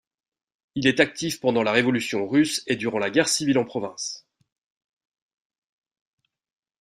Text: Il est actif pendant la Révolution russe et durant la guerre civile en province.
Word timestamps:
Il 0.73 0.87
est 0.87 0.99
actif 0.99 1.39
pendant 1.39 1.61
la 1.61 1.71
Révolution 1.71 2.27
russe 2.27 2.63
et 2.65 2.75
durant 2.75 2.97
la 2.97 3.11
guerre 3.11 3.29
civile 3.29 3.59
en 3.59 3.65
province. 3.65 4.25